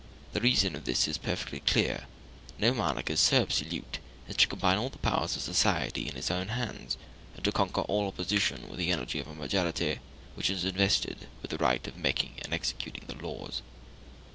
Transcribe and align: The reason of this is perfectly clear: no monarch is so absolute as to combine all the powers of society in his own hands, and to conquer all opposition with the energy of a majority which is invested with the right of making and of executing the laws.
The 0.33 0.41
reason 0.41 0.75
of 0.75 0.85
this 0.85 1.07
is 1.07 1.19
perfectly 1.19 1.59
clear: 1.59 2.07
no 2.57 2.73
monarch 2.73 3.11
is 3.11 3.19
so 3.19 3.43
absolute 3.43 3.99
as 4.27 4.35
to 4.37 4.47
combine 4.47 4.79
all 4.79 4.89
the 4.89 4.97
powers 4.97 5.35
of 5.35 5.43
society 5.43 6.07
in 6.07 6.15
his 6.15 6.31
own 6.31 6.47
hands, 6.47 6.97
and 7.35 7.45
to 7.45 7.51
conquer 7.51 7.81
all 7.81 8.07
opposition 8.07 8.67
with 8.67 8.79
the 8.79 8.89
energy 8.91 9.19
of 9.19 9.27
a 9.27 9.35
majority 9.35 9.99
which 10.33 10.49
is 10.49 10.65
invested 10.65 11.27
with 11.43 11.51
the 11.51 11.59
right 11.59 11.85
of 11.85 11.97
making 11.97 12.33
and 12.37 12.47
of 12.47 12.53
executing 12.53 13.05
the 13.05 13.23
laws. 13.23 13.61